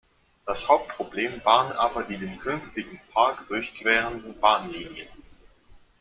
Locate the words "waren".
1.45-1.73